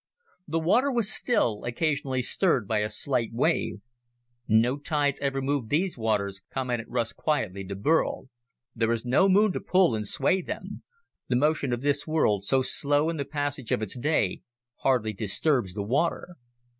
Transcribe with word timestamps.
The 0.47 0.57
water 0.57 0.91
was 0.91 1.13
still, 1.13 1.63
occasionally 1.63 2.23
stirred 2.23 2.67
by 2.67 2.79
a 2.79 2.89
slight 2.89 3.29
wave. 3.33 3.81
"No 4.47 4.79
tides 4.79 5.19
have 5.19 5.27
ever 5.27 5.43
moved 5.43 5.69
these 5.69 5.95
waters," 5.95 6.41
commented 6.49 6.87
Russ 6.89 7.13
quietly 7.13 7.63
to 7.65 7.75
Burl. 7.75 8.27
"There 8.75 8.91
is 8.91 9.05
no 9.05 9.29
moon 9.29 9.53
to 9.53 9.59
pull 9.59 9.93
and 9.93 10.07
sway 10.07 10.41
them. 10.41 10.81
The 11.27 11.35
motion 11.35 11.71
of 11.71 11.81
this 11.81 12.07
world, 12.07 12.45
so 12.45 12.63
slow 12.63 13.09
in 13.11 13.17
the 13.17 13.25
passage 13.25 13.71
of 13.71 13.83
its 13.83 13.95
day, 13.95 14.41
hardly 14.77 15.13
disturbs 15.13 15.75
the 15.75 15.83
water." 15.83 16.29